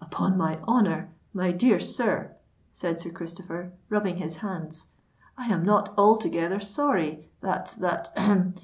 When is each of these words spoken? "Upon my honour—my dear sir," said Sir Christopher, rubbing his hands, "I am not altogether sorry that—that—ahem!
"Upon 0.00 0.36
my 0.36 0.58
honour—my 0.62 1.52
dear 1.52 1.78
sir," 1.78 2.32
said 2.72 3.00
Sir 3.00 3.10
Christopher, 3.10 3.70
rubbing 3.88 4.16
his 4.16 4.38
hands, 4.38 4.86
"I 5.38 5.46
am 5.46 5.62
not 5.64 5.94
altogether 5.96 6.58
sorry 6.58 7.28
that—that—ahem! 7.40 8.54